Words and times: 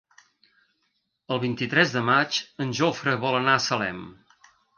El 1.35 1.41
vint-i-tres 1.43 1.93
de 1.97 2.03
maig 2.07 2.41
en 2.67 2.73
Jofre 2.81 3.15
vol 3.27 3.39
anar 3.43 3.55
a 3.59 3.61
Salem. 3.69 4.03